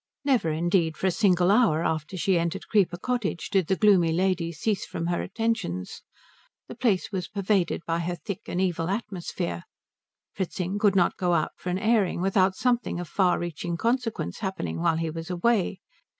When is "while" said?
14.81-14.97